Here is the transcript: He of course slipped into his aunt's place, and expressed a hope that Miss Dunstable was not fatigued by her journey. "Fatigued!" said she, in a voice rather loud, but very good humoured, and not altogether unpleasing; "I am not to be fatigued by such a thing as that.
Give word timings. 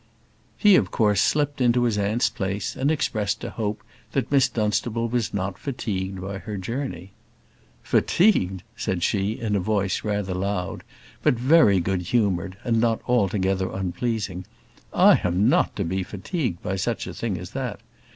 He 0.57 0.75
of 0.77 0.89
course 0.89 1.21
slipped 1.21 1.61
into 1.61 1.83
his 1.83 1.95
aunt's 1.95 2.27
place, 2.31 2.75
and 2.75 2.89
expressed 2.89 3.43
a 3.43 3.51
hope 3.51 3.83
that 4.13 4.31
Miss 4.31 4.49
Dunstable 4.49 5.07
was 5.07 5.31
not 5.31 5.59
fatigued 5.59 6.19
by 6.19 6.39
her 6.39 6.57
journey. 6.57 7.11
"Fatigued!" 7.83 8.63
said 8.75 9.03
she, 9.03 9.33
in 9.33 9.55
a 9.55 9.59
voice 9.59 10.03
rather 10.03 10.33
loud, 10.33 10.81
but 11.21 11.35
very 11.35 11.79
good 11.79 12.01
humoured, 12.01 12.57
and 12.63 12.81
not 12.81 12.99
altogether 13.07 13.69
unpleasing; 13.71 14.43
"I 14.91 15.21
am 15.23 15.47
not 15.47 15.75
to 15.75 15.83
be 15.83 16.01
fatigued 16.01 16.63
by 16.63 16.77
such 16.77 17.05
a 17.05 17.13
thing 17.13 17.37
as 17.37 17.51
that. 17.51 17.79